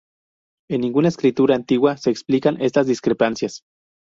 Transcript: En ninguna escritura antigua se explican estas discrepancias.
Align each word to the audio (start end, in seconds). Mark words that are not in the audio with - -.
En 0.67 0.81
ninguna 0.81 1.09
escritura 1.09 1.53
antigua 1.55 1.95
se 1.95 2.09
explican 2.09 2.59
estas 2.59 2.87
discrepancias. 2.87 3.63